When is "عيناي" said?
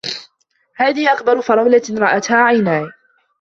2.37-2.89